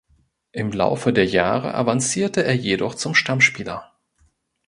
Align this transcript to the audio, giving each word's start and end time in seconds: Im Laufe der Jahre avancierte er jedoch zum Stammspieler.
Im 0.51 0.71
Laufe 0.71 1.13
der 1.13 1.25
Jahre 1.27 1.75
avancierte 1.75 2.43
er 2.43 2.55
jedoch 2.55 2.95
zum 2.95 3.13
Stammspieler. 3.13 3.91